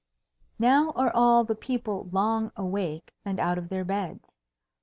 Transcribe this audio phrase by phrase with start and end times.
[0.57, 4.35] Now are all the people long awake and out of their beds.